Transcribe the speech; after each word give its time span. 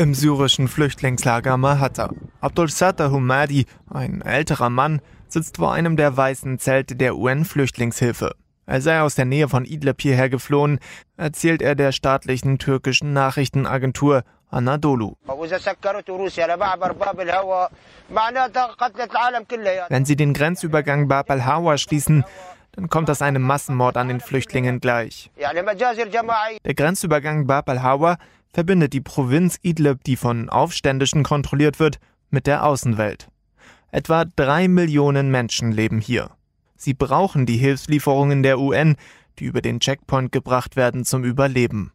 Im 0.00 0.14
syrischen 0.14 0.68
Flüchtlingslager 0.68 1.56
Mahatta. 1.56 2.10
Abdul 2.40 2.68
Sattar 2.68 3.10
Humadi, 3.10 3.66
ein 3.90 4.22
älterer 4.22 4.70
Mann, 4.70 5.02
sitzt 5.26 5.56
vor 5.56 5.72
einem 5.72 5.96
der 5.96 6.16
weißen 6.16 6.60
Zelte 6.60 6.94
der 6.94 7.16
UN-Flüchtlingshilfe. 7.16 8.36
Er 8.66 8.80
sei 8.80 9.00
aus 9.00 9.16
der 9.16 9.24
Nähe 9.24 9.48
von 9.48 9.64
Idlib 9.64 10.00
hierher 10.00 10.28
geflohen, 10.28 10.78
erzählt 11.16 11.62
er 11.62 11.74
der 11.74 11.90
staatlichen 11.90 12.60
türkischen 12.60 13.12
Nachrichtenagentur 13.12 14.22
Anadolu. 14.50 15.16
Wenn 19.88 20.04
sie 20.04 20.16
den 20.16 20.32
Grenzübergang 20.32 21.08
Bab 21.08 21.28
al-Hawa 21.28 21.76
schließen, 21.76 22.24
dann 22.70 22.88
kommt 22.88 23.08
das 23.08 23.20
einem 23.20 23.42
Massenmord 23.42 23.96
an 23.96 24.06
den 24.06 24.20
Flüchtlingen 24.20 24.78
gleich. 24.78 25.32
Der 25.36 26.74
Grenzübergang 26.74 27.48
Bab 27.48 27.68
al-Hawa 27.68 28.18
verbindet 28.52 28.92
die 28.92 29.00
Provinz 29.00 29.58
Idlib, 29.62 30.04
die 30.04 30.16
von 30.16 30.48
Aufständischen 30.48 31.22
kontrolliert 31.22 31.78
wird, 31.78 31.98
mit 32.30 32.46
der 32.46 32.64
Außenwelt. 32.64 33.28
Etwa 33.90 34.24
drei 34.24 34.68
Millionen 34.68 35.30
Menschen 35.30 35.72
leben 35.72 36.00
hier. 36.00 36.30
Sie 36.76 36.94
brauchen 36.94 37.46
die 37.46 37.56
Hilfslieferungen 37.56 38.42
der 38.42 38.58
UN, 38.58 38.96
die 39.38 39.44
über 39.44 39.62
den 39.62 39.80
Checkpoint 39.80 40.32
gebracht 40.32 40.76
werden, 40.76 41.04
zum 41.04 41.24
Überleben. 41.24 41.92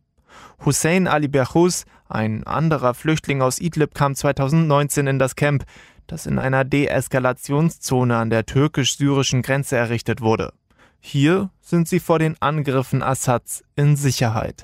Hussein 0.65 1.07
Ali 1.07 1.27
Berhus, 1.27 1.85
ein 2.07 2.45
anderer 2.45 2.93
Flüchtling 2.93 3.41
aus 3.41 3.59
Idlib, 3.59 3.93
kam 3.93 4.15
2019 4.15 5.07
in 5.07 5.19
das 5.19 5.35
Camp, 5.35 5.65
das 6.07 6.25
in 6.25 6.39
einer 6.39 6.63
Deeskalationszone 6.65 8.17
an 8.17 8.29
der 8.29 8.45
türkisch-syrischen 8.45 9.41
Grenze 9.41 9.77
errichtet 9.77 10.21
wurde. 10.21 10.53
Hier 11.05 11.49
sind 11.61 11.89
sie 11.89 11.99
vor 11.99 12.17
den 12.17 12.37
Angriffen 12.39 13.03
Assads 13.03 13.63
in 13.75 13.97
Sicherheit. 13.97 14.63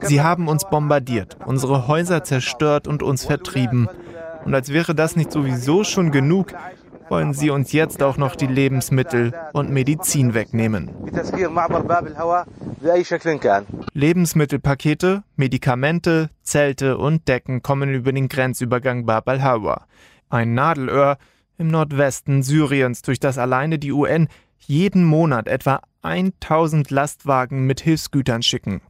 Sie 0.00 0.22
haben 0.22 0.48
uns 0.48 0.64
bombardiert, 0.68 1.36
unsere 1.44 1.86
Häuser 1.86 2.24
zerstört 2.24 2.88
und 2.88 3.02
uns 3.02 3.26
vertrieben. 3.26 3.88
Und 4.46 4.54
als 4.54 4.72
wäre 4.72 4.94
das 4.94 5.16
nicht 5.16 5.30
sowieso 5.30 5.84
schon 5.84 6.12
genug, 6.12 6.54
wollen 7.10 7.34
sie 7.34 7.50
uns 7.50 7.72
jetzt 7.72 8.02
auch 8.02 8.16
noch 8.16 8.36
die 8.36 8.46
Lebensmittel 8.46 9.34
und 9.52 9.70
Medizin 9.70 10.32
wegnehmen. 10.32 10.90
Lebensmittelpakete, 13.92 15.22
Medikamente, 15.36 16.30
Zelte 16.42 16.96
und 16.96 17.28
Decken 17.28 17.62
kommen 17.62 17.92
über 17.94 18.12
den 18.12 18.28
Grenzübergang 18.28 19.04
Bab 19.04 19.28
al-Hawa. 19.28 19.84
Ein 20.30 20.54
Nadelöhr 20.54 21.18
im 21.60 21.68
Nordwesten 21.68 22.42
Syriens, 22.42 23.02
durch 23.02 23.20
das 23.20 23.38
alleine 23.38 23.78
die 23.78 23.92
UN 23.92 24.28
jeden 24.58 25.04
Monat 25.04 25.46
etwa 25.46 25.80
1000 26.02 26.90
Lastwagen 26.90 27.66
mit 27.66 27.80
Hilfsgütern 27.82 28.42
schicken. 28.42 28.80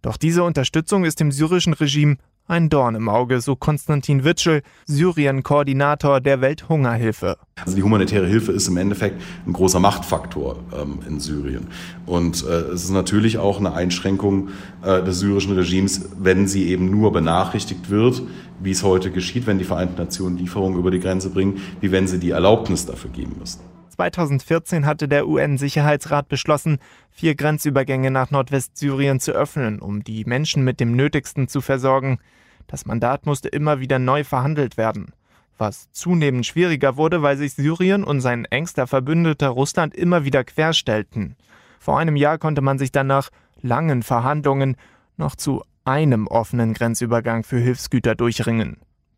Doch 0.00 0.16
diese 0.16 0.42
Unterstützung 0.42 1.04
ist 1.04 1.20
dem 1.20 1.30
syrischen 1.30 1.74
Regime 1.74 2.16
ein 2.48 2.68
Dorn 2.68 2.94
im 2.94 3.08
Auge, 3.08 3.40
so 3.40 3.54
Konstantin 3.54 4.24
Witschel, 4.24 4.62
Syrien-Koordinator 4.86 6.20
der 6.20 6.40
Welthungerhilfe. 6.40 7.36
Also 7.62 7.76
die 7.76 7.82
humanitäre 7.82 8.26
Hilfe 8.26 8.52
ist 8.52 8.66
im 8.68 8.76
Endeffekt 8.76 9.20
ein 9.46 9.52
großer 9.52 9.80
Machtfaktor 9.80 10.56
ähm, 10.72 11.00
in 11.06 11.20
Syrien. 11.20 11.68
Und 12.06 12.44
äh, 12.44 12.72
es 12.72 12.84
ist 12.84 12.90
natürlich 12.90 13.38
auch 13.38 13.58
eine 13.58 13.74
Einschränkung 13.74 14.48
äh, 14.82 15.02
des 15.02 15.20
syrischen 15.20 15.52
Regimes, 15.52 16.08
wenn 16.18 16.48
sie 16.48 16.68
eben 16.68 16.90
nur 16.90 17.12
benachrichtigt 17.12 17.90
wird, 17.90 18.22
wie 18.60 18.70
es 18.70 18.82
heute 18.82 19.10
geschieht, 19.10 19.46
wenn 19.46 19.58
die 19.58 19.64
Vereinten 19.64 19.96
Nationen 19.96 20.38
Lieferungen 20.38 20.78
über 20.78 20.90
die 20.90 21.00
Grenze 21.00 21.30
bringen, 21.30 21.60
wie 21.80 21.92
wenn 21.92 22.08
sie 22.08 22.18
die 22.18 22.30
Erlaubnis 22.30 22.86
dafür 22.86 23.10
geben 23.10 23.36
müssen. 23.38 23.60
2014 23.98 24.86
hatte 24.86 25.08
der 25.08 25.26
UN-Sicherheitsrat 25.26 26.28
beschlossen, 26.28 26.78
vier 27.10 27.34
Grenzübergänge 27.34 28.12
nach 28.12 28.30
Nordwestsyrien 28.30 29.18
zu 29.18 29.32
öffnen, 29.32 29.80
um 29.80 30.04
die 30.04 30.24
Menschen 30.24 30.62
mit 30.62 30.78
dem 30.78 30.94
Nötigsten 30.94 31.48
zu 31.48 31.60
versorgen. 31.60 32.20
Das 32.68 32.86
Mandat 32.86 33.26
musste 33.26 33.48
immer 33.48 33.80
wieder 33.80 33.98
neu 33.98 34.22
verhandelt 34.22 34.76
werden. 34.76 35.12
Was 35.56 35.90
zunehmend 35.90 36.46
schwieriger 36.46 36.96
wurde, 36.96 37.22
weil 37.22 37.36
sich 37.36 37.54
Syrien 37.54 38.04
und 38.04 38.20
sein 38.20 38.44
engster 38.44 38.86
Verbündeter 38.86 39.48
Russland 39.48 39.96
immer 39.96 40.24
wieder 40.24 40.44
querstellten. 40.44 41.34
Vor 41.80 41.98
einem 41.98 42.14
Jahr 42.14 42.38
konnte 42.38 42.60
man 42.60 42.78
sich 42.78 42.92
dann 42.92 43.08
nach 43.08 43.30
langen 43.60 44.04
Verhandlungen 44.04 44.76
noch 45.16 45.34
zu 45.34 45.64
einem 45.84 46.28
offenen 46.28 46.72
Grenzübergang 46.72 47.42
für 47.42 47.58
Hilfsgüter 47.58 48.14
durchringen. 48.14 48.76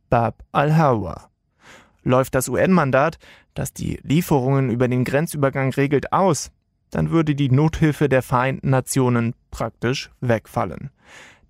Bab 0.09 0.43
al-Hawa. 0.53 1.30
Läuft 2.03 2.35
das 2.35 2.49
UN-Mandat, 2.49 3.19
das 3.55 3.73
die 3.73 4.01
Lieferungen 4.03 4.71
über 4.71 4.89
den 4.89 5.05
Grenzübergang 5.05 5.73
regelt, 5.73 6.13
aus, 6.13 6.51
dann 6.91 7.11
würde 7.11 7.35
die 7.35 7.51
Nothilfe 7.51 8.09
der 8.09 8.23
Vereinten 8.23 8.71
Nationen 8.71 9.35
praktisch 9.51 10.11
wegfallen. 10.21 10.91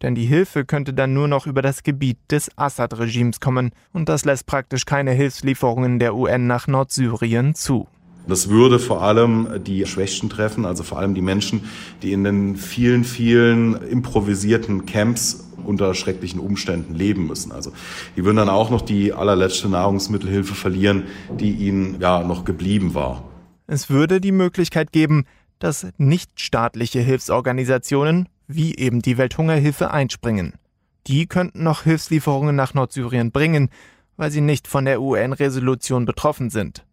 Denn 0.03 0.15
die 0.15 0.25
Hilfe 0.25 0.65
könnte 0.65 0.94
dann 0.94 1.12
nur 1.12 1.28
noch 1.28 1.47
über 1.47 1.60
das 1.62 1.83
Gebiet 1.83 2.19
des 2.31 2.50
Assad-Regimes 2.56 3.41
kommen, 3.41 3.71
und 3.93 4.09
das 4.09 4.25
lässt 4.25 4.47
praktisch 4.47 4.87
keine 4.87 5.12
Hilfslieferungen 5.12 5.99
der 5.99 6.15
UN 6.15 6.47
nach 6.47 6.66
Nordsyrien 6.66 7.55
zu. 7.55 7.87
Das 8.27 8.49
würde 8.49 8.78
vor 8.78 9.03
allem 9.03 9.62
die 9.65 9.84
Schwächsten 9.87 10.28
treffen, 10.28 10.65
also 10.65 10.83
vor 10.83 10.99
allem 10.99 11.15
die 11.15 11.22
Menschen, 11.22 11.65
die 12.03 12.12
in 12.12 12.25
den 12.25 12.56
vielen, 12.56 13.05
vielen 13.05 13.75
improvisierten 13.75 14.87
Camps 14.87 15.50
unter 15.65 15.94
schrecklichen 15.94 16.41
Umständen 16.41 16.94
leben 16.94 17.26
müssen. 17.26 17.53
Also 17.53 17.72
die 18.16 18.25
würden 18.25 18.37
dann 18.37 18.48
auch 18.48 18.71
noch 18.71 18.82
die 18.82 19.12
allerletzte 19.12 19.69
Nahrungsmittelhilfe 19.69 20.54
verlieren, 20.54 21.04
die 21.38 21.53
ihnen 21.53 22.00
ja 22.00 22.22
noch 22.22 22.44
geblieben 22.44 22.94
war. 22.94 23.25
Es 23.66 23.88
würde 23.91 24.21
die 24.21 24.32
Möglichkeit 24.32 24.93
geben, 24.93 25.26
dass 25.59 25.87
nichtstaatliche 25.98 27.00
Hilfsorganisationen 27.00 28.28
wie 28.48 28.75
eben 28.76 29.00
die 29.00 29.16
Welthungerhilfe 29.16 29.91
einspringen. 29.93 30.54
Die 31.06 31.26
könnten 31.26 31.62
noch 31.62 31.84
Hilfslieferungen 31.84 32.56
nach 32.56 32.75
Nordsyrien 32.75 33.31
bringen, 33.31 33.71
weil 34.16 34.31
sie 34.31 34.41
nicht 34.41 34.66
von 34.66 34.84
der 34.84 35.00
UN-Resolution 35.00 36.04
betroffen 36.04 36.50
sind. 36.50 36.84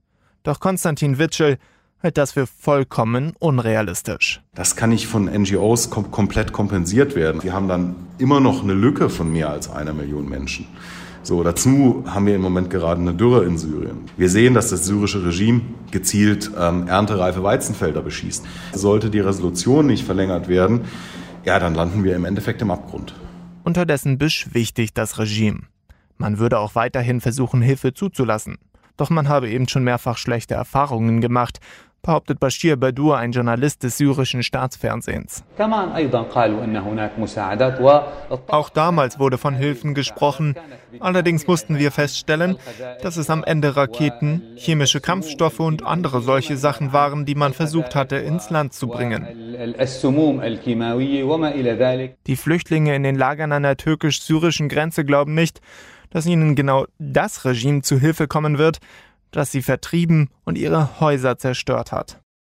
Doch 0.44 0.60
Konstantin 0.60 1.18
Witschel 1.18 1.58
hält 2.00 2.18
das 2.18 2.34
für 2.34 2.48
vollkommen 2.48 3.34
unrealistisch. 3.40 4.42
Das 4.54 4.76
kann 4.76 4.92
nicht 4.92 5.08
von 5.08 5.26
NGOs 5.26 5.90
kom 5.90 6.12
komplett 6.12 6.54
kompensiert 6.54 7.16
werden. 7.16 7.44
Wir 7.44 7.54
haben 7.54 7.68
dann 7.68 7.96
immer 8.18 8.40
noch 8.40 8.64
eine 8.64 8.74
Lücke 8.74 9.10
von 9.10 9.32
mehr 9.32 9.50
als 9.50 9.70
einer 9.70 9.94
Million 9.94 10.30
Menschen. 10.30 10.68
So, 11.24 11.44
dazu 11.44 12.06
haben 12.08 12.26
wir 12.26 12.36
im 12.36 12.42
Moment 12.42 12.70
gerade 12.70 13.02
eine 13.02 13.14
Dürre 13.14 13.44
in 13.44 13.58
Syrien. 13.58 14.06
Wir 14.16 14.30
sehen, 14.30 14.54
dass 14.54 14.70
das 14.70 14.86
syrische 14.86 15.26
Regime 15.26 15.62
gezielt 15.92 16.52
ähm, 16.58 16.88
erntereife 16.88 17.44
Weizenfelder 17.44 18.02
beschießt. 18.02 18.46
Sollte 18.74 19.10
die 19.10 19.20
Resolution 19.20 19.88
nicht 19.88 20.06
verlängert 20.06 20.48
werden, 20.48 20.86
ja, 21.44 21.60
dann 21.60 21.76
landen 21.76 22.04
wir 22.04 22.16
im 22.16 22.26
Endeffekt 22.26 22.62
im 22.62 22.72
Abgrund. 22.72 23.14
Unterdessen 23.64 24.18
beschwichtigt 24.18 24.98
das 24.98 25.20
Regime. 25.20 25.62
Man 26.18 26.40
würde 26.40 26.60
auch 26.60 26.76
weiterhin 26.76 27.20
versuchen, 27.20 27.62
Hilfe 27.62 27.94
zuzulassen. 27.94 28.58
Doch 28.98 29.10
man 29.10 29.30
habe 29.30 29.50
eben 29.50 29.68
schon 29.68 29.84
mehrfach 29.84 30.18
schlechte 30.18 30.56
Erfahrungen 30.56 31.22
gemacht 31.22 31.60
behauptet 32.08 32.40
Bashir 32.40 32.78
Badur, 32.78 33.18
ein 33.18 33.34
Journalist 33.34 33.84
des 33.84 33.98
syrischen 33.98 34.42
Staatsfernsehens. 34.42 35.44
Auch 38.48 38.70
damals 38.70 39.20
wurde 39.20 39.38
von 39.38 39.54
Hilfen 39.54 39.94
gesprochen. 39.94 40.56
Allerdings 41.02 41.48
mussten 41.48 41.78
wir 41.78 41.92
feststellen, 41.92 42.56
dass 43.02 43.18
es 43.18 43.30
am 43.30 43.44
Ende 43.44 43.76
Raketen, 43.76 44.42
chemische 44.56 45.02
Kampfstoffe 45.02 45.60
und 45.60 45.86
andere 45.86 46.22
solche 46.22 46.56
Sachen 46.56 46.94
waren, 46.94 47.26
die 47.26 47.36
man 47.36 47.54
versucht 47.54 47.94
hatte, 47.94 48.16
ins 48.16 48.50
Land 48.50 48.74
zu 48.74 48.88
bringen. 48.88 49.28
Die 52.28 52.36
Flüchtlinge 52.38 52.96
in 52.96 53.04
den 53.04 53.16
Lagern 53.18 53.52
an 53.52 53.64
der 53.64 53.76
türkisch-syrischen 53.76 54.70
Grenze 54.70 55.04
glauben 55.04 55.34
nicht, 55.34 55.60
dass 56.10 56.26
ihnen 56.26 56.56
genau 56.56 56.86
das 57.00 57.46
Regime 57.46 57.82
zu 57.82 58.00
Hilfe 58.00 58.28
kommen 58.28 58.58
wird, 58.58 58.80
das 59.32 59.52
sie 59.52 59.62
vertrieben 59.62 60.30
und 60.46 60.58
ihre 60.58 61.00
Häuser 61.00 61.38
zerstört 61.38 61.92
hat. 61.92 62.22